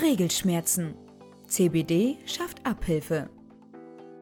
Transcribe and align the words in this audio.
Regelschmerzen. 0.00 0.94
CBD 1.46 2.16
schafft 2.24 2.64
Abhilfe. 2.64 3.28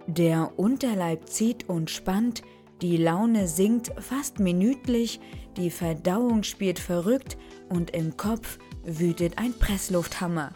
Der 0.06 0.58
Unterleib 0.58 1.28
zieht 1.28 1.68
und 1.68 1.90
spannt, 1.90 2.42
die 2.82 2.96
Laune 2.96 3.46
sinkt 3.46 3.92
fast 3.98 4.40
minütlich, 4.40 5.20
die 5.56 5.70
Verdauung 5.70 6.42
spielt 6.42 6.78
verrückt 6.78 7.36
und 7.68 7.90
im 7.90 8.16
Kopf 8.16 8.58
wütet 8.84 9.38
ein 9.38 9.52
Presslufthammer. 9.52 10.54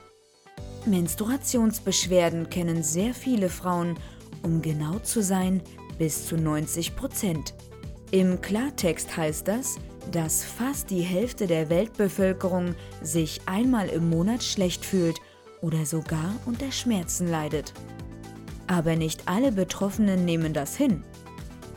Menstruationsbeschwerden 0.87 2.51
kennen 2.51 2.83
sehr 2.83 3.15
viele 3.15 3.49
Frauen, 3.49 3.97
um 4.43 4.63
genau 4.63 4.99
zu 4.99 5.23
sein, 5.23 5.63
bis 5.99 6.27
zu 6.27 6.37
90 6.37 6.97
Prozent. 6.97 7.55
Im 8.11 8.41
Klartext 8.41 9.17
heißt 9.17 9.47
das, 9.47 9.77
dass 10.13 10.45
fast 10.45 10.91
die 10.91 11.03
Hälfte 11.03 11.47
der 11.47 11.71
Weltbevölkerung 11.71 12.75
sich 13.03 13.41
einmal 13.47 13.89
im 13.89 14.11
Monat 14.11 14.43
schlecht 14.43 14.85
fühlt 14.85 15.21
oder 15.61 15.87
sogar 15.87 16.35
unter 16.47 16.71
Schmerzen 16.71 17.29
leidet. 17.29 17.73
Aber 18.67 18.97
nicht 18.97 19.27
alle 19.27 19.53
Betroffenen 19.53 20.25
nehmen 20.25 20.53
das 20.53 20.77
hin. 20.77 21.03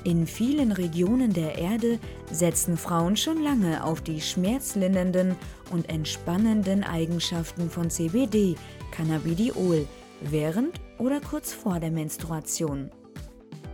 In 0.03 0.25
vielen 0.25 0.71
Regionen 0.71 1.33
der 1.33 1.57
Erde 1.57 1.99
setzen 2.31 2.77
Frauen 2.77 3.17
schon 3.17 3.41
lange 3.43 3.83
auf 3.83 4.01
die 4.01 4.21
schmerzlindernden 4.21 5.35
und 5.71 5.89
entspannenden 5.89 6.83
Eigenschaften 6.83 7.69
von 7.69 7.89
CBD, 7.89 8.55
Cannabidiol, 8.91 9.85
während 10.21 10.79
oder 10.97 11.19
kurz 11.19 11.51
vor 11.51 11.79
der 11.79 11.91
Menstruation. 11.91 12.89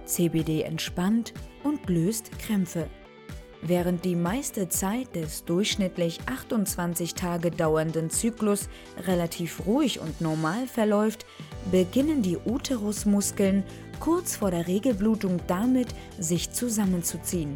CBD 0.05 0.63
entspannt 0.63 1.33
und 1.63 1.87
löst 1.87 2.31
Krämpfe. 2.39 2.87
Während 3.65 4.03
die 4.03 4.17
meiste 4.17 4.67
Zeit 4.67 5.15
des 5.15 5.45
durchschnittlich 5.45 6.19
28 6.25 7.15
Tage 7.15 7.49
dauernden 7.49 8.09
Zyklus 8.09 8.67
relativ 9.07 9.65
ruhig 9.65 10.01
und 10.01 10.19
normal 10.19 10.67
verläuft, 10.67 11.25
beginnen 11.71 12.21
die 12.21 12.37
Uterusmuskeln 12.37 13.63
kurz 14.01 14.35
vor 14.35 14.51
der 14.51 14.67
Regelblutung 14.67 15.39
damit, 15.47 15.87
sich 16.19 16.51
zusammenzuziehen. 16.51 17.55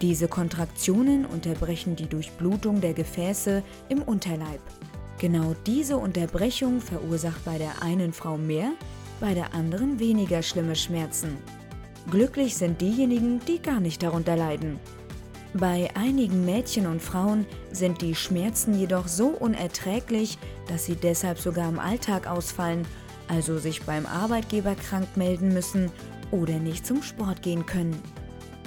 Diese 0.00 0.28
Kontraktionen 0.28 1.26
unterbrechen 1.26 1.94
die 1.94 2.08
Durchblutung 2.08 2.80
der 2.80 2.94
Gefäße 2.94 3.62
im 3.90 4.00
Unterleib. 4.00 4.60
Genau 5.18 5.54
diese 5.66 5.98
Unterbrechung 5.98 6.80
verursacht 6.80 7.44
bei 7.44 7.58
der 7.58 7.82
einen 7.82 8.14
Frau 8.14 8.38
mehr, 8.38 8.72
bei 9.20 9.34
der 9.34 9.52
anderen 9.52 9.98
weniger 9.98 10.42
schlimme 10.42 10.74
Schmerzen. 10.74 11.36
Glücklich 12.10 12.56
sind 12.56 12.80
diejenigen, 12.80 13.40
die 13.46 13.60
gar 13.60 13.80
nicht 13.80 14.02
darunter 14.02 14.36
leiden. 14.36 14.80
Bei 15.56 15.88
einigen 15.94 16.44
Mädchen 16.44 16.88
und 16.88 17.00
Frauen 17.00 17.46
sind 17.70 18.02
die 18.02 18.16
Schmerzen 18.16 18.74
jedoch 18.74 19.06
so 19.06 19.28
unerträglich, 19.28 20.36
dass 20.66 20.84
sie 20.84 20.96
deshalb 20.96 21.38
sogar 21.38 21.68
im 21.68 21.78
Alltag 21.78 22.26
ausfallen, 22.26 22.84
also 23.28 23.58
sich 23.58 23.84
beim 23.84 24.04
Arbeitgeber 24.04 24.74
krank 24.74 25.16
melden 25.16 25.54
müssen 25.54 25.92
oder 26.32 26.54
nicht 26.54 26.84
zum 26.84 27.04
Sport 27.04 27.42
gehen 27.42 27.66
können. 27.66 27.96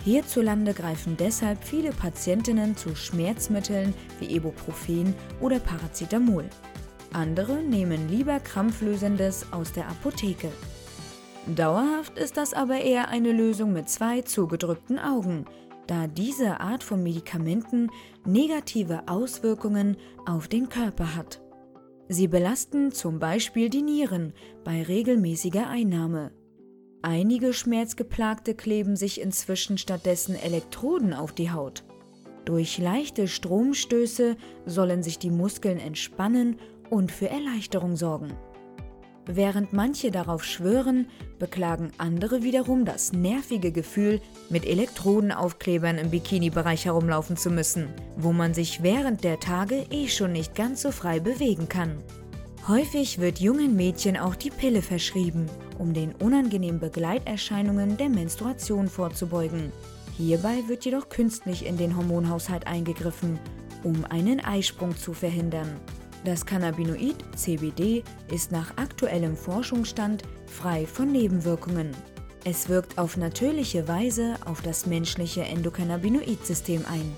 Hierzulande 0.05 0.73
greifen 0.73 1.17
deshalb 1.17 1.61
viele 1.61 1.91
Patientinnen 1.91 2.77
zu 2.77 2.95
Schmerzmitteln 2.95 3.93
wie 4.21 4.33
Ibuprofen 4.33 5.13
oder 5.41 5.59
Paracetamol. 5.59 6.45
Andere 7.11 7.58
nehmen 7.63 8.08
lieber 8.08 8.39
Krampflösendes 8.39 9.52
aus 9.52 9.73
der 9.73 9.89
Apotheke. 9.89 10.53
Dauerhaft 11.53 12.17
ist 12.17 12.38
das 12.38 12.53
aber 12.53 12.80
eher 12.80 13.09
eine 13.09 13.33
Lösung 13.33 13.73
mit 13.73 13.89
zwei 13.89 14.21
zugedrückten 14.21 14.99
Augen, 14.99 15.45
da 15.88 16.07
diese 16.07 16.59
Art 16.59 16.83
von 16.83 17.02
Medikamenten 17.02 17.89
negative 18.25 19.07
Auswirkungen 19.07 19.97
auf 20.25 20.47
den 20.47 20.69
Körper 20.69 21.16
hat. 21.16 21.41
Sie 22.09 22.27
belasten 22.27 22.91
zum 22.91 23.19
Beispiel 23.19 23.69
die 23.69 23.81
Nieren 23.81 24.33
bei 24.63 24.83
regelmäßiger 24.83 25.67
Einnahme. 25.67 26.31
Einige 27.02 27.53
Schmerzgeplagte 27.53 28.55
kleben 28.55 28.95
sich 28.95 29.21
inzwischen 29.21 29.77
stattdessen 29.77 30.36
Elektroden 30.36 31.14
auf 31.14 31.33
die 31.33 31.52
Haut. 31.52 31.83
Durch 32.45 32.77
leichte 32.77 33.27
Stromstöße 33.27 34.37
sollen 34.65 35.03
sich 35.03 35.20
die 35.20 35.30
Muskeln 35.30 35.80
entspannen 35.80 36.58
und 36.89 37.11
für 37.11 37.30
Erleichterung 37.30 37.97
sorgen. 37.97 38.31
Während 39.27 39.73
manche 39.73 40.10
darauf 40.10 40.45
schwören, 40.45 41.08
beklagen 41.38 41.92
andere 41.98 42.43
wiederum 42.43 42.86
das 42.86 43.11
nervige 43.11 43.73
Gefühl, 43.73 44.21
mit 44.49 44.65
Elektrodenaufklebern 44.65 45.98
im 45.98 46.10
Bikini-Bereich 46.11 46.86
herumlaufen 46.86 47.36
zu 47.36 47.49
müssen, 47.49 47.89
wo 48.15 48.32
man 48.32 48.54
sich 48.54 48.83
während 48.83 49.26
der 49.26 49.42
Tage 49.42 49.86
eh 49.92 50.08
schon 50.08 50.32
nicht 50.32 50.55
ganz 50.55 50.82
so 50.82 50.92
frei 50.92 51.20
bewegen 51.20 51.67
kann. 51.67 51.98
Häufig 52.70 53.20
wird 53.20 53.39
jungen 53.39 53.76
Mädchen 53.76 54.17
auch 54.17 54.36
die 54.36 54.49
Pille 54.49 54.82
verschrieben, 54.82 55.45
um 55.77 55.94
den 55.94 56.14
unangenehmen 56.15 56.80
Begleiterscheinungen 56.80 57.98
der 57.98 58.09
Menstruation 58.09 58.88
vorzubeugen. 58.88 59.73
Hierbei 60.17 60.64
wird 60.67 60.86
jedoch 60.86 61.09
künstlich 61.09 61.65
in 61.65 61.77
den 61.77 61.95
Hormonhaushalt 61.95 62.65
eingegriffen, 62.65 63.39
um 63.83 64.05
einen 64.05 64.39
Eisprung 64.39 64.95
zu 64.98 65.14
verhindern. 65.14 65.80
Das 66.23 66.45
Cannabinoid 66.45 67.16
CBD 67.36 68.04
ist 68.32 68.52
nach 68.52 68.76
aktuellem 68.78 69.38
Forschungsstand 69.38 70.23
frei 70.45 70.86
von 70.86 71.11
Nebenwirkungen. 71.11 71.92
Es 72.44 72.70
wirkt 72.70 72.98
auf 72.98 73.17
natürliche 73.17 73.88
Weise 73.88 74.36
auf 74.45 74.61
das 74.61 74.86
menschliche 74.86 75.44
Endokannabinoid-System 75.44 76.86
ein. 76.89 77.17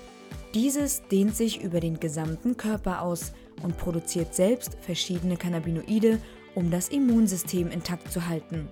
Dieses 0.54 1.04
dehnt 1.08 1.36
sich 1.36 1.62
über 1.62 1.80
den 1.80 2.00
gesamten 2.00 2.58
Körper 2.58 3.02
aus 3.02 3.34
und 3.62 3.78
produziert 3.78 4.34
selbst 4.34 4.78
verschiedene 4.82 5.38
Cannabinoide, 5.38 6.20
um 6.56 6.72
das 6.72 6.90
Immunsystem 6.90 7.70
intakt 7.70 8.12
zu 8.12 8.28
halten. 8.28 8.68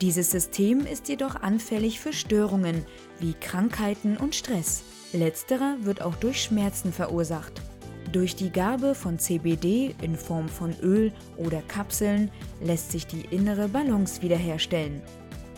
Dieses 0.00 0.30
System 0.30 0.86
ist 0.86 1.08
jedoch 1.08 1.36
anfällig 1.36 2.00
für 2.00 2.12
Störungen 2.12 2.84
wie 3.18 3.34
Krankheiten 3.34 4.16
und 4.16 4.34
Stress. 4.34 4.82
Letzterer 5.12 5.76
wird 5.82 6.02
auch 6.02 6.16
durch 6.16 6.42
Schmerzen 6.42 6.92
verursacht. 6.92 7.60
Durch 8.12 8.34
die 8.34 8.50
Gabe 8.50 8.94
von 8.94 9.18
CBD 9.18 9.94
in 10.02 10.16
Form 10.16 10.48
von 10.48 10.74
Öl 10.82 11.12
oder 11.36 11.62
Kapseln 11.62 12.30
lässt 12.60 12.90
sich 12.90 13.06
die 13.06 13.24
innere 13.30 13.68
Balance 13.68 14.20
wiederherstellen. 14.20 15.00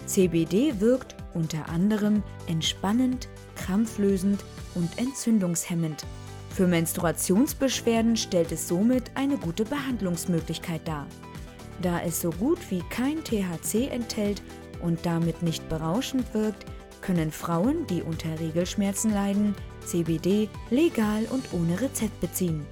CBD 0.06 0.78
wirkt 0.80 1.16
unter 1.32 1.68
anderem 1.70 2.22
entspannend, 2.46 3.28
krampflösend 3.56 4.44
und 4.74 4.98
entzündungshemmend. 4.98 6.04
Für 6.50 6.66
Menstruationsbeschwerden 6.66 8.16
stellt 8.16 8.52
es 8.52 8.68
somit 8.68 9.10
eine 9.14 9.38
gute 9.38 9.64
Behandlungsmöglichkeit 9.64 10.86
dar. 10.86 11.06
Da 11.80 12.00
es 12.02 12.20
so 12.20 12.30
gut 12.30 12.58
wie 12.70 12.82
kein 12.90 13.24
THC 13.24 13.88
enthält 13.90 14.42
und 14.82 15.06
damit 15.06 15.42
nicht 15.42 15.66
berauschend 15.70 16.34
wirkt, 16.34 16.66
können 17.00 17.32
Frauen, 17.32 17.86
die 17.86 18.02
unter 18.02 18.38
Regelschmerzen 18.38 19.12
leiden, 19.12 19.54
CBD 19.86 20.48
legal 20.70 21.26
und 21.30 21.52
ohne 21.52 21.80
Rezept 21.80 22.20
beziehen. 22.20 22.66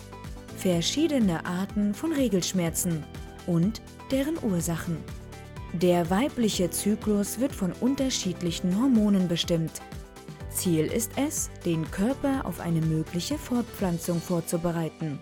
Verschiedene 0.56 1.44
Arten 1.46 1.94
von 1.94 2.12
Regelschmerzen 2.12 3.04
und 3.46 3.80
deren 4.10 4.36
Ursachen. 4.42 4.98
Der 5.72 6.10
weibliche 6.10 6.70
Zyklus 6.70 7.38
wird 7.38 7.54
von 7.54 7.72
unterschiedlichen 7.80 8.76
Hormonen 8.80 9.28
bestimmt. 9.28 9.80
Ziel 10.50 10.86
ist 10.86 11.12
es, 11.16 11.50
den 11.64 11.88
Körper 11.90 12.44
auf 12.44 12.60
eine 12.60 12.80
mögliche 12.80 13.38
Fortpflanzung 13.38 14.20
vorzubereiten. 14.20 15.20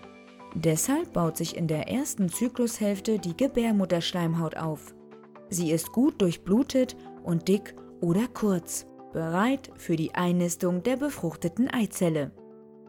Deshalb 0.55 1.13
baut 1.13 1.37
sich 1.37 1.55
in 1.55 1.67
der 1.67 1.87
ersten 1.87 2.29
Zyklushälfte 2.29 3.19
die 3.19 3.37
Gebärmutterschleimhaut 3.37 4.57
auf. 4.57 4.95
Sie 5.49 5.71
ist 5.71 5.91
gut 5.91 6.21
durchblutet 6.21 6.97
und 7.23 7.47
dick 7.47 7.75
oder 8.01 8.27
kurz 8.33 8.88
bereit 9.11 9.71
für 9.75 9.95
die 9.95 10.15
Einnistung 10.15 10.83
der 10.83 10.97
befruchteten 10.97 11.69
Eizelle. 11.69 12.31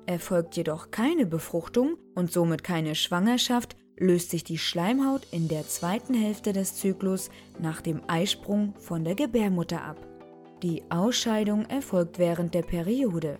Erfolgt 0.07 0.57
jedoch 0.57 0.91
keine 0.91 1.27
Befruchtung 1.27 1.97
und 2.15 2.33
somit 2.33 2.65
keine 2.65 2.95
Schwangerschaft, 2.95 3.77
löst 3.97 4.31
sich 4.31 4.45
die 4.45 4.59
Schleimhaut 4.59 5.27
in 5.31 5.49
der 5.49 5.69
zweiten 5.69 6.15
Hälfte 6.15 6.53
des 6.53 6.75
Zyklus 6.75 7.31
nach 7.59 7.81
dem 7.81 8.01
Eisprung 8.09 8.75
von 8.79 9.05
der 9.05 9.15
Gebärmutter 9.15 9.83
ab. 9.83 9.97
Die 10.63 10.83
Ausscheidung 10.91 11.65
erfolgt 11.67 12.19
während 12.19 12.55
der 12.55 12.63
Periode. 12.63 13.39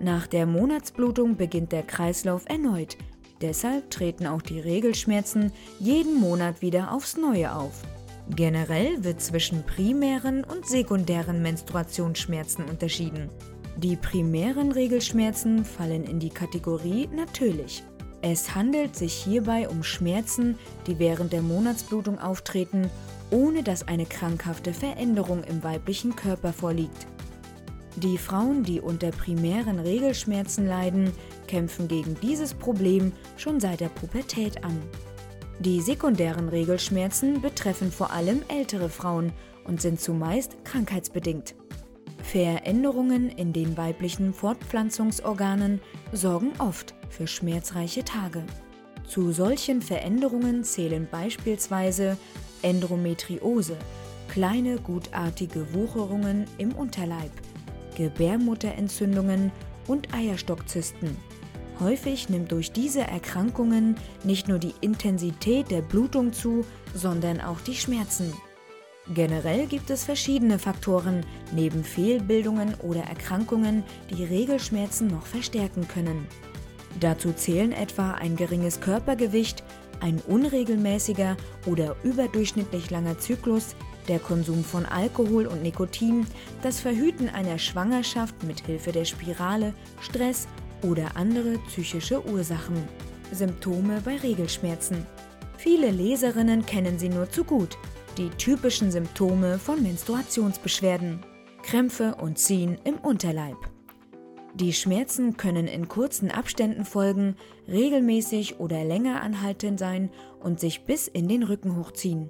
Nach 0.00 0.26
der 0.26 0.46
Monatsblutung 0.46 1.36
beginnt 1.36 1.72
der 1.72 1.82
Kreislauf 1.82 2.44
erneut. 2.46 2.96
Deshalb 3.40 3.90
treten 3.90 4.26
auch 4.26 4.42
die 4.42 4.60
Regelschmerzen 4.60 5.52
jeden 5.78 6.20
Monat 6.20 6.62
wieder 6.62 6.92
aufs 6.92 7.16
Neue 7.16 7.54
auf. 7.54 7.82
Generell 8.30 9.02
wird 9.04 9.20
zwischen 9.20 9.64
primären 9.64 10.44
und 10.44 10.66
sekundären 10.66 11.42
Menstruationsschmerzen 11.42 12.64
unterschieden. 12.64 13.28
Die 13.76 13.96
primären 13.96 14.70
Regelschmerzen 14.70 15.64
fallen 15.64 16.04
in 16.04 16.20
die 16.20 16.30
Kategorie 16.30 17.08
natürlich. 17.14 17.82
Es 18.20 18.54
handelt 18.54 18.94
sich 18.94 19.12
hierbei 19.12 19.68
um 19.68 19.82
Schmerzen, 19.82 20.56
die 20.86 20.98
während 20.98 21.32
der 21.32 21.42
Monatsblutung 21.42 22.20
auftreten, 22.20 22.88
ohne 23.30 23.62
dass 23.62 23.88
eine 23.88 24.06
krankhafte 24.06 24.72
Veränderung 24.72 25.42
im 25.44 25.64
weiblichen 25.64 26.14
Körper 26.14 26.52
vorliegt. 26.52 27.06
Die 27.96 28.16
Frauen, 28.16 28.62
die 28.62 28.80
unter 28.80 29.10
primären 29.10 29.78
Regelschmerzen 29.78 30.66
leiden, 30.66 31.12
kämpfen 31.46 31.88
gegen 31.88 32.16
dieses 32.22 32.54
Problem 32.54 33.12
schon 33.36 33.58
seit 33.58 33.80
der 33.80 33.88
Pubertät 33.88 34.64
an. 34.64 34.80
Die 35.60 35.80
sekundären 35.80 36.48
Regelschmerzen 36.48 37.40
betreffen 37.40 37.92
vor 37.92 38.10
allem 38.10 38.42
ältere 38.48 38.88
Frauen 38.88 39.32
und 39.64 39.80
sind 39.80 40.00
zumeist 40.00 40.56
krankheitsbedingt. 40.64 41.54
Veränderungen 42.22 43.28
in 43.28 43.52
den 43.52 43.76
weiblichen 43.76 44.32
Fortpflanzungsorganen 44.32 45.80
sorgen 46.12 46.52
oft 46.58 46.94
für 47.10 47.26
schmerzreiche 47.26 48.04
Tage. 48.04 48.42
Zu 49.06 49.32
solchen 49.32 49.82
Veränderungen 49.82 50.64
zählen 50.64 51.06
beispielsweise 51.10 52.16
Endometriose, 52.62 53.76
kleine 54.28 54.76
gutartige 54.76 55.74
Wucherungen 55.74 56.46
im 56.58 56.72
Unterleib, 56.72 57.32
Gebärmutterentzündungen 57.96 59.52
und 59.86 60.14
Eierstockzysten. 60.14 61.16
Häufig 61.80 62.28
nimmt 62.28 62.52
durch 62.52 62.72
diese 62.72 63.00
Erkrankungen 63.00 63.96
nicht 64.24 64.48
nur 64.48 64.58
die 64.58 64.74
Intensität 64.80 65.70
der 65.70 65.82
Blutung 65.82 66.32
zu, 66.32 66.64
sondern 66.94 67.40
auch 67.40 67.60
die 67.60 67.74
Schmerzen. 67.74 68.32
Generell 69.12 69.66
gibt 69.66 69.90
es 69.90 70.04
verschiedene 70.04 70.58
Faktoren 70.58 71.26
neben 71.52 71.82
Fehlbildungen 71.82 72.74
oder 72.74 73.02
Erkrankungen, 73.02 73.82
die 74.10 74.22
Regelschmerzen 74.22 75.08
noch 75.08 75.26
verstärken 75.26 75.88
können. 75.88 76.28
Dazu 77.00 77.32
zählen 77.32 77.72
etwa 77.72 78.12
ein 78.12 78.36
geringes 78.36 78.80
Körpergewicht, 78.80 79.64
ein 80.00 80.20
unregelmäßiger 80.26 81.36
oder 81.66 81.96
überdurchschnittlich 82.04 82.90
langer 82.90 83.18
Zyklus, 83.18 83.74
der 84.08 84.18
Konsum 84.18 84.64
von 84.64 84.84
Alkohol 84.84 85.46
und 85.46 85.62
Nikotin, 85.62 86.26
das 86.62 86.80
Verhüten 86.80 87.28
einer 87.28 87.58
Schwangerschaft 87.58 88.42
mit 88.44 88.66
Hilfe 88.66 88.92
der 88.92 89.04
Spirale, 89.04 89.74
Stress 90.00 90.48
oder 90.82 91.16
andere 91.16 91.58
psychische 91.68 92.24
Ursachen. 92.26 92.76
Symptome 93.32 94.00
bei 94.04 94.16
Regelschmerzen. 94.16 95.06
Viele 95.56 95.90
Leserinnen 95.90 96.66
kennen 96.66 96.98
sie 96.98 97.08
nur 97.08 97.30
zu 97.30 97.44
gut. 97.44 97.78
Die 98.18 98.28
typischen 98.30 98.90
Symptome 98.90 99.58
von 99.58 99.82
Menstruationsbeschwerden. 99.82 101.24
Krämpfe 101.62 102.16
und 102.16 102.38
Ziehen 102.38 102.78
im 102.84 102.96
Unterleib. 102.96 103.56
Die 104.54 104.74
Schmerzen 104.74 105.38
können 105.38 105.66
in 105.66 105.88
kurzen 105.88 106.30
Abständen 106.30 106.84
folgen, 106.84 107.36
regelmäßig 107.68 108.60
oder 108.60 108.84
länger 108.84 109.22
anhaltend 109.22 109.78
sein 109.78 110.10
und 110.40 110.60
sich 110.60 110.84
bis 110.84 111.08
in 111.08 111.26
den 111.26 111.42
Rücken 111.42 111.76
hochziehen. 111.76 112.28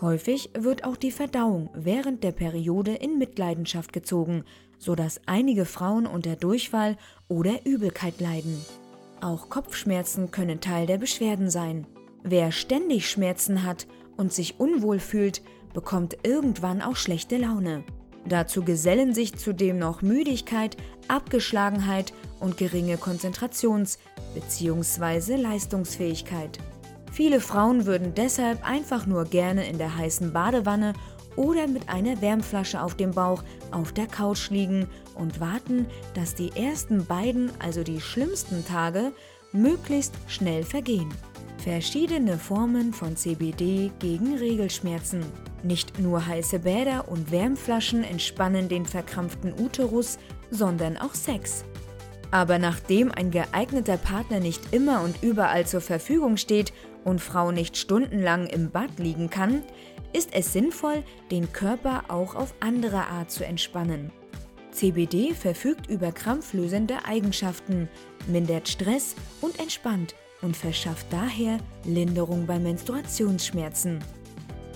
Häufig 0.00 0.50
wird 0.58 0.84
auch 0.84 0.96
die 0.96 1.12
Verdauung 1.12 1.70
während 1.72 2.22
der 2.22 2.32
Periode 2.32 2.94
in 2.94 3.16
Mitleidenschaft 3.16 3.94
gezogen, 3.94 4.44
sodass 4.78 5.20
einige 5.26 5.64
Frauen 5.64 6.06
unter 6.06 6.36
Durchfall 6.36 6.96
oder 7.28 7.64
Übelkeit 7.64 8.20
leiden. 8.20 8.60
Auch 9.20 9.48
Kopfschmerzen 9.48 10.30
können 10.30 10.60
Teil 10.60 10.86
der 10.86 10.98
Beschwerden 10.98 11.50
sein. 11.50 11.86
Wer 12.22 12.52
ständig 12.52 13.08
Schmerzen 13.08 13.62
hat 13.62 13.86
und 14.16 14.32
sich 14.32 14.60
unwohl 14.60 14.98
fühlt, 14.98 15.42
bekommt 15.72 16.18
irgendwann 16.22 16.82
auch 16.82 16.96
schlechte 16.96 17.36
Laune. 17.36 17.84
Dazu 18.26 18.62
gesellen 18.62 19.12
sich 19.12 19.36
zudem 19.36 19.78
noch 19.78 20.00
Müdigkeit, 20.00 20.76
Abgeschlagenheit 21.08 22.14
und 22.40 22.56
geringe 22.56 22.96
Konzentrations- 22.96 23.98
bzw. 24.34 25.36
Leistungsfähigkeit. 25.36 26.58
Viele 27.12 27.40
Frauen 27.40 27.86
würden 27.86 28.14
deshalb 28.14 28.66
einfach 28.68 29.06
nur 29.06 29.24
gerne 29.24 29.68
in 29.68 29.78
der 29.78 29.96
heißen 29.96 30.32
Badewanne 30.32 30.94
oder 31.36 31.66
mit 31.66 31.88
einer 31.88 32.20
Wärmflasche 32.20 32.82
auf 32.82 32.94
dem 32.94 33.12
Bauch 33.12 33.42
auf 33.70 33.92
der 33.92 34.06
Couch 34.06 34.50
liegen 34.50 34.88
und 35.14 35.40
warten, 35.40 35.86
dass 36.14 36.34
die 36.34 36.52
ersten 36.56 37.06
beiden, 37.06 37.50
also 37.58 37.82
die 37.82 38.00
schlimmsten 38.00 38.64
Tage, 38.66 39.12
möglichst 39.52 40.14
schnell 40.26 40.64
vergehen. 40.64 41.12
Verschiedene 41.58 42.36
Formen 42.36 42.92
von 42.92 43.16
CBD 43.16 43.90
gegen 43.98 44.36
Regelschmerzen. 44.36 45.24
Nicht 45.62 45.98
nur 45.98 46.26
heiße 46.26 46.58
Bäder 46.58 47.08
und 47.08 47.30
Wärmflaschen 47.30 48.04
entspannen 48.04 48.68
den 48.68 48.84
verkrampften 48.84 49.54
Uterus, 49.58 50.18
sondern 50.50 50.98
auch 50.98 51.14
Sex. 51.14 51.64
Aber 52.30 52.58
nachdem 52.58 53.12
ein 53.12 53.30
geeigneter 53.30 53.96
Partner 53.96 54.40
nicht 54.40 54.74
immer 54.74 55.02
und 55.02 55.22
überall 55.22 55.66
zur 55.66 55.80
Verfügung 55.80 56.36
steht 56.36 56.72
und 57.04 57.20
Frau 57.20 57.52
nicht 57.52 57.76
stundenlang 57.76 58.46
im 58.46 58.70
Bad 58.70 58.98
liegen 58.98 59.30
kann, 59.30 59.62
ist 60.14 60.30
es 60.32 60.52
sinnvoll, 60.52 61.02
den 61.30 61.52
Körper 61.52 62.04
auch 62.08 62.34
auf 62.34 62.54
andere 62.60 63.08
Art 63.08 63.30
zu 63.30 63.44
entspannen. 63.44 64.10
CBD 64.70 65.34
verfügt 65.34 65.88
über 65.88 66.10
krampflösende 66.12 67.04
Eigenschaften, 67.04 67.88
mindert 68.26 68.68
Stress 68.68 69.14
und 69.40 69.60
entspannt 69.60 70.14
und 70.40 70.56
verschafft 70.56 71.06
daher 71.10 71.58
Linderung 71.84 72.46
bei 72.46 72.58
Menstruationsschmerzen. 72.58 73.98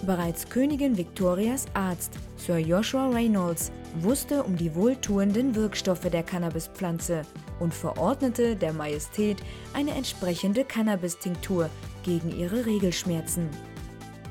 Bereits 0.06 0.48
Königin 0.48 0.96
Victorias 0.96 1.66
Arzt, 1.74 2.12
Sir 2.36 2.58
Joshua 2.58 3.08
Reynolds, 3.08 3.72
wusste 4.00 4.44
um 4.44 4.56
die 4.56 4.74
wohltuenden 4.74 5.54
Wirkstoffe 5.56 6.08
der 6.08 6.22
Cannabispflanze 6.22 7.22
und 7.58 7.74
verordnete 7.74 8.54
der 8.54 8.72
Majestät 8.72 9.38
eine 9.74 9.92
entsprechende 9.92 10.64
Cannabistinktur 10.64 11.68
gegen 12.04 12.36
ihre 12.38 12.66
Regelschmerzen. 12.66 13.48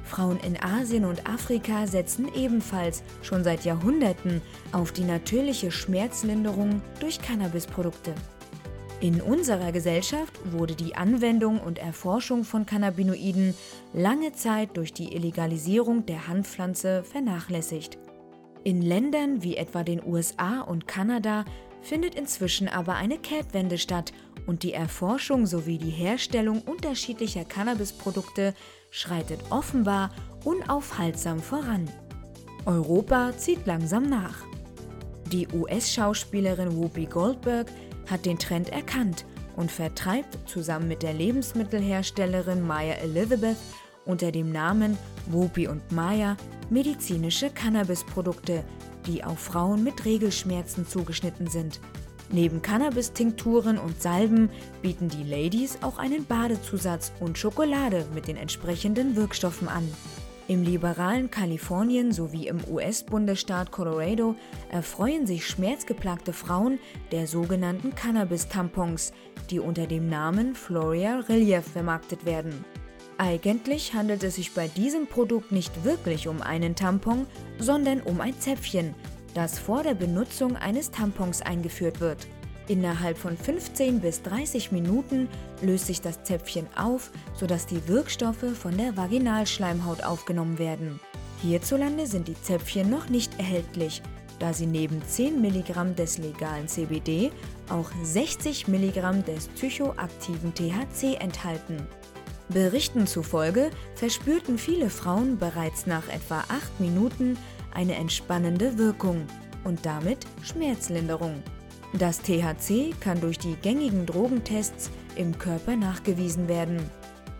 Frauen 0.07 0.39
in 0.39 0.57
Asien 0.61 1.05
und 1.05 1.29
Afrika 1.29 1.85
setzen 1.85 2.27
ebenfalls 2.33 3.03
schon 3.21 3.43
seit 3.43 3.65
Jahrhunderten 3.65 4.41
auf 4.71 4.91
die 4.91 5.03
natürliche 5.03 5.69
Schmerzlinderung 5.69 6.81
durch 6.99 7.21
Cannabisprodukte. 7.21 8.15
In 8.99 9.21
unserer 9.21 9.71
Gesellschaft 9.71 10.33
wurde 10.51 10.73
die 10.73 10.95
Anwendung 10.95 11.59
und 11.59 11.77
Erforschung 11.77 12.43
von 12.43 12.65
Cannabinoiden 12.65 13.53
lange 13.93 14.33
Zeit 14.33 14.75
durch 14.75 14.91
die 14.91 15.13
Illegalisierung 15.13 16.07
der 16.07 16.27
Hanfpflanze 16.27 17.03
vernachlässigt. 17.03 17.99
In 18.63 18.81
Ländern 18.81 19.43
wie 19.43 19.55
etwa 19.55 19.83
den 19.83 20.03
USA 20.03 20.61
und 20.61 20.87
Kanada 20.87 21.45
findet 21.81 22.15
inzwischen 22.15 22.67
aber 22.67 22.95
eine 22.95 23.19
Kehrtwende 23.19 23.77
statt 23.77 24.13
und 24.47 24.63
die 24.63 24.73
Erforschung 24.73 25.45
sowie 25.45 25.77
die 25.77 25.91
Herstellung 25.91 26.61
unterschiedlicher 26.63 27.45
Cannabisprodukte 27.45 28.55
schreitet 28.89 29.39
offenbar 29.49 30.11
unaufhaltsam 30.43 31.39
voran. 31.39 31.89
Europa 32.65 33.31
zieht 33.37 33.65
langsam 33.65 34.03
nach. 34.03 34.43
Die 35.31 35.47
US-Schauspielerin 35.47 36.75
Whoopi 36.77 37.05
Goldberg 37.05 37.67
hat 38.09 38.25
den 38.25 38.39
Trend 38.39 38.69
erkannt 38.69 39.25
und 39.55 39.71
vertreibt 39.71 40.37
zusammen 40.49 40.87
mit 40.87 41.03
der 41.03 41.13
Lebensmittelherstellerin 41.13 42.65
Maya 42.65 42.93
Elizabeth 42.95 43.57
unter 44.05 44.31
dem 44.31 44.51
Namen 44.51 44.97
Whoopi 45.27 45.67
und 45.67 45.91
Maya 45.91 46.37
medizinische 46.69 47.49
Cannabisprodukte, 47.49 48.63
die 49.05 49.23
auf 49.23 49.39
Frauen 49.39 49.83
mit 49.83 50.05
Regelschmerzen 50.05 50.87
zugeschnitten 50.87 51.47
sind. 51.47 51.79
Neben 52.29 52.61
Cannabis-Tinkturen 52.61 53.77
und 53.77 54.01
Salben 54.01 54.49
bieten 54.81 55.07
die 55.07 55.23
Ladies 55.23 55.79
auch 55.81 55.97
einen 55.97 56.25
Badezusatz 56.25 57.13
und 57.19 57.37
Schokolade 57.37 58.05
mit 58.13 58.27
den 58.27 58.35
entsprechenden 58.35 59.15
Wirkstoffen 59.15 59.69
an. 59.69 59.89
Im 60.49 60.63
liberalen 60.63 61.29
Kalifornien 61.29 62.13
sowie 62.13 62.47
im 62.47 62.59
US-Bundesstaat 62.69 63.71
Colorado 63.71 64.35
erfreuen 64.69 65.27
sich 65.27 65.45
schmerzgeplagte 65.45 66.31
Frauen 66.31 66.79
der 67.11 67.27
sogenannten 67.27 67.95
Cannabis-Tampons, 67.95 69.11
die 69.49 69.59
unter 69.59 69.87
dem 69.87 70.07
Namen 70.07 70.55
Floria 70.55 71.19
Relief 71.19 71.65
vermarktet 71.65 72.25
werden. 72.25 72.63
Eigentlich 73.17 73.93
handelt 73.93 74.23
es 74.23 74.35
sich 74.35 74.53
bei 74.53 74.67
diesem 74.67 75.07
Produkt 75.07 75.51
nicht 75.51 75.83
wirklich 75.83 76.27
um 76.27 76.41
einen 76.41 76.75
Tampon, 76.75 77.25
sondern 77.57 78.01
um 78.01 78.21
ein 78.21 78.39
Zäpfchen, 78.39 78.93
das 79.37 79.59
vor 79.59 79.83
der 79.83 79.93
Benutzung 79.93 80.55
eines 80.55 80.89
Tampons 80.89 81.43
eingeführt 81.43 81.99
wird. 81.99 82.25
Innerhalb 82.67 83.19
von 83.19 83.37
15 83.37 83.99
bis 83.99 84.23
30 84.23 84.71
Minuten 84.71 85.29
löst 85.61 85.85
sich 85.85 86.01
das 86.01 86.23
Zäpfchen 86.23 86.65
auf, 86.75 87.11
sodass 87.35 87.67
die 87.67 87.87
Wirkstoffe 87.87 88.57
von 88.59 88.75
der 88.75 88.97
Vaginalschleimhaut 88.97 90.03
aufgenommen 90.03 90.57
werden. 90.57 90.99
Hierzulande 91.43 92.07
sind 92.07 92.27
die 92.27 92.41
Zäpfchen 92.41 92.89
noch 92.89 93.09
nicht 93.09 93.37
erhältlich, 93.37 94.01
da 94.39 94.53
sie 94.53 94.65
neben 94.65 95.03
10 95.05 95.39
Milligramm 95.39 95.95
des 95.95 96.17
legalen 96.17 96.67
CBD 96.67 97.31
auch 97.69 97.91
60 98.01 98.67
Milligramm 98.67 99.23
des 99.23 99.49
psychoaktiven 99.49 100.51
THC 100.55 101.15
enthalten. 101.19 101.85
Berichten 102.49 103.05
zufolge 103.05 103.69
verspürten 103.93 104.57
viele 104.57 104.89
Frauen 104.89 105.37
bereits 105.37 105.85
nach 105.85 106.07
etwa 106.07 106.39
8 106.47 106.79
Minuten 106.79 107.37
eine 107.73 107.95
entspannende 107.95 108.77
Wirkung 108.77 109.25
und 109.63 109.85
damit 109.85 110.25
Schmerzlinderung. 110.43 111.43
Das 111.93 112.21
THC 112.21 112.93
kann 112.99 113.21
durch 113.21 113.39
die 113.39 113.55
gängigen 113.55 114.05
Drogentests 114.05 114.91
im 115.15 115.37
Körper 115.37 115.75
nachgewiesen 115.75 116.47
werden. 116.47 116.89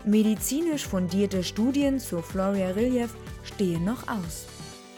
Medizinisch 0.04 0.86
fundierte 0.86 1.44
Studien 1.44 1.98
zu 1.98 2.22
Floria 2.22 2.70
Relief 2.70 3.14
stehen 3.42 3.84
noch 3.84 4.08
aus. 4.08 4.46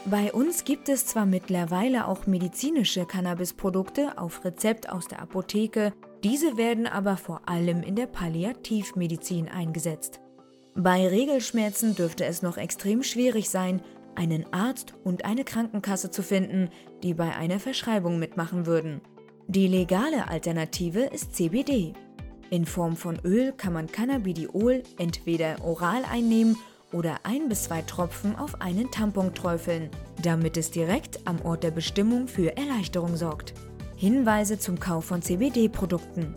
Bei 0.06 0.32
uns 0.32 0.64
gibt 0.64 0.88
es 0.88 1.06
zwar 1.06 1.26
mittlerweile 1.26 2.08
auch 2.08 2.26
medizinische 2.26 3.04
Cannabisprodukte 3.04 4.16
auf 4.16 4.44
Rezept 4.44 4.88
aus 4.88 5.08
der 5.08 5.20
Apotheke, 5.20 5.92
diese 6.24 6.56
werden 6.56 6.86
aber 6.86 7.16
vor 7.16 7.42
allem 7.46 7.82
in 7.82 7.96
der 7.96 8.06
Palliativmedizin 8.06 9.48
eingesetzt. 9.48 10.20
Bei 10.74 11.06
Regelschmerzen 11.06 11.94
dürfte 11.94 12.24
es 12.24 12.40
noch 12.40 12.56
extrem 12.56 13.02
schwierig 13.02 13.50
sein, 13.50 13.82
einen 14.20 14.52
Arzt 14.52 14.92
und 15.02 15.24
eine 15.24 15.44
Krankenkasse 15.44 16.10
zu 16.10 16.22
finden, 16.22 16.68
die 17.02 17.14
bei 17.14 17.34
einer 17.34 17.58
Verschreibung 17.58 18.18
mitmachen 18.18 18.66
würden. 18.66 19.00
Die 19.48 19.66
legale 19.66 20.28
Alternative 20.28 21.00
ist 21.00 21.34
CBD. 21.34 21.94
In 22.50 22.66
Form 22.66 22.96
von 22.96 23.18
Öl 23.24 23.52
kann 23.52 23.72
man 23.72 23.86
Cannabidiol 23.86 24.82
entweder 24.98 25.64
oral 25.64 26.02
einnehmen 26.04 26.58
oder 26.92 27.20
ein 27.22 27.48
bis 27.48 27.62
zwei 27.62 27.80
Tropfen 27.80 28.36
auf 28.36 28.60
einen 28.60 28.90
Tampon 28.90 29.34
träufeln, 29.34 29.88
damit 30.22 30.58
es 30.58 30.70
direkt 30.70 31.26
am 31.26 31.40
Ort 31.42 31.62
der 31.62 31.70
Bestimmung 31.70 32.28
für 32.28 32.54
Erleichterung 32.58 33.16
sorgt. 33.16 33.54
Hinweise 33.96 34.58
zum 34.58 34.78
Kauf 34.78 35.06
von 35.06 35.22
CBD-Produkten. 35.22 36.34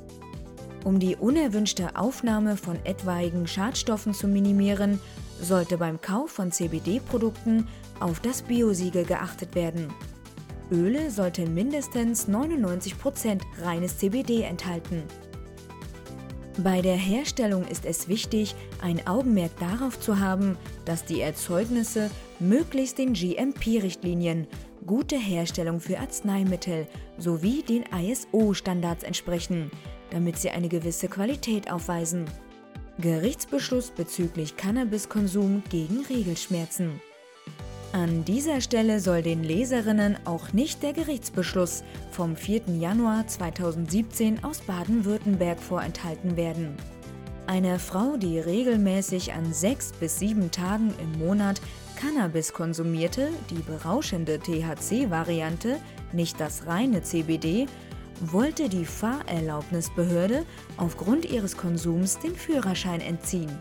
Um 0.86 1.00
die 1.00 1.18
unerwünschte 1.18 1.98
Aufnahme 1.98 2.56
von 2.56 2.78
etwaigen 2.86 3.46
Schadstoffen 3.46 4.14
zu 4.14 4.30
minimieren, 4.30 5.00
sollte 5.44 5.78
beim 5.78 6.02
Kauf 6.02 6.32
von 6.32 6.52
CBD-Produkten 6.52 7.68
auf 8.00 8.20
das 8.20 8.42
Biosiegel 8.42 9.06
geachtet 9.06 9.56
werden. 9.56 9.94
Öle 10.72 11.12
sollten 11.12 11.54
mindestens 11.54 12.28
99% 12.28 13.42
reines 13.62 13.98
CBD 13.98 14.44
enthalten. 14.44 15.04
Bei 16.60 16.82
der 16.82 16.96
Herstellung 16.96 17.66
ist 17.68 17.84
es 17.84 18.08
wichtig, 18.08 18.56
ein 18.82 19.08
Augenmerk 19.08 19.58
darauf 19.60 20.00
zu 20.00 20.20
haben, 20.20 20.58
dass 20.86 21.04
die 21.04 21.22
Erzeugnisse 21.22 22.12
möglichst 22.40 23.00
den 23.00 23.14
GMP-Richtlinien, 23.14 24.48
gute 24.86 25.18
Herstellung 25.18 25.80
für 25.80 26.00
Arzneimittel 26.00 26.88
sowie 27.18 27.64
den 27.64 27.86
ISO-Standards 27.92 29.04
entsprechen, 29.04 29.72
damit 30.12 30.38
sie 30.38 30.52
eine 30.52 30.70
gewisse 30.70 31.08
Qualität 31.08 31.72
aufweisen. 31.72 32.26
Gerichtsbeschluss 33.00 33.90
bezüglich 33.90 34.56
Cannabiskonsum 34.56 35.64
gegen 35.70 36.06
Regelschmerzen. 36.06 37.02
An 37.92 38.24
dieser 38.24 38.62
Stelle 38.62 39.00
soll 39.00 39.24
den 39.24 39.44
Leserinnen 39.44 40.16
auch 40.26 40.54
nicht 40.54 40.84
der 40.84 40.94
Gerichtsbeschluss 40.94 41.84
vom 42.12 42.36
4. 42.36 42.62
Januar 42.80 43.26
2017 43.26 44.44
aus 44.44 44.60
Baden-Württemberg 44.62 45.60
vorenthalten 45.60 46.38
werden. 46.38 46.78
Eine 47.48 47.80
Frau, 47.80 48.16
die 48.16 48.40
regelmäßig 48.40 49.34
an 49.34 49.54
sechs 49.54 49.92
bis 49.94 50.20
sieben 50.20 50.52
Tagen 50.52 50.94
im 51.02 51.20
Monat 51.20 51.62
Cannabis 52.00 52.54
konsumierte, 52.54 53.30
die 53.50 53.62
berauschende 53.62 54.40
THC-Variante, 54.40 55.78
nicht 56.12 56.40
das 56.40 56.68
reine 56.68 57.02
CBD, 57.02 57.66
wollte 58.22 58.70
die 58.70 58.86
Fahrerlaubnisbehörde 58.86 60.46
aufgrund 60.78 61.26
ihres 61.26 61.58
Konsums 61.58 62.20
den 62.20 62.36
Führerschein 62.36 63.02
entziehen. 63.02 63.52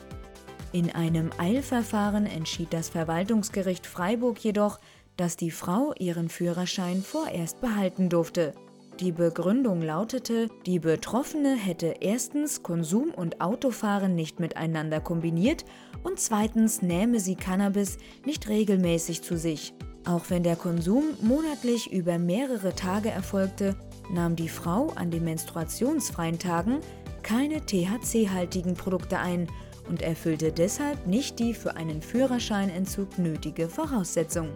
In 0.72 0.90
einem 0.94 1.30
Eilverfahren 1.36 2.26
entschied 2.26 2.72
das 2.72 2.88
Verwaltungsgericht 2.88 3.86
Freiburg 3.86 4.38
jedoch, 4.42 4.78
dass 5.16 5.36
die 5.36 5.50
Frau 5.50 5.92
ihren 5.98 6.28
Führerschein 6.28 7.02
vorerst 7.02 7.60
behalten 7.60 8.08
durfte. 8.08 8.54
Die 9.00 9.12
Begründung 9.12 9.82
lautete, 9.82 10.48
die 10.66 10.78
Betroffene 10.78 11.56
hätte 11.56 11.96
erstens 12.00 12.62
Konsum 12.62 13.10
und 13.10 13.40
Autofahren 13.40 14.14
nicht 14.14 14.38
miteinander 14.38 15.00
kombiniert 15.00 15.64
und 16.04 16.20
zweitens 16.20 16.82
nähme 16.82 17.18
sie 17.18 17.34
Cannabis 17.34 17.98
nicht 18.24 18.48
regelmäßig 18.48 19.22
zu 19.22 19.36
sich. 19.36 19.74
Auch 20.04 20.30
wenn 20.30 20.42
der 20.42 20.56
Konsum 20.56 21.04
monatlich 21.20 21.92
über 21.92 22.18
mehrere 22.18 22.74
Tage 22.74 23.10
erfolgte, 23.10 23.76
nahm 24.10 24.36
die 24.36 24.48
Frau 24.48 24.88
an 24.96 25.10
den 25.10 25.24
menstruationsfreien 25.24 26.38
Tagen 26.38 26.80
keine 27.22 27.64
THC-haltigen 27.64 28.74
Produkte 28.74 29.18
ein 29.18 29.46
und 29.88 30.02
erfüllte 30.02 30.52
deshalb 30.52 31.06
nicht 31.06 31.38
die 31.38 31.54
für 31.54 31.76
einen 31.76 32.02
Führerscheinentzug 32.02 33.18
nötige 33.18 33.68
Voraussetzung. 33.68 34.48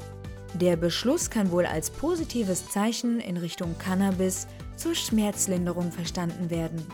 Der 0.55 0.77
Beschluss 0.77 1.29
kann 1.31 1.51
wohl 1.51 1.67
als 1.67 1.91
positives 1.91 2.69
Zeichen 2.69 3.21
in 3.21 3.37
Richtung 3.37 3.77
Cannabis 3.79 4.47
zur 4.77 4.95
Schmerzlinderung 4.95 5.93
verstanden 5.93 6.51
werden. 6.51 6.87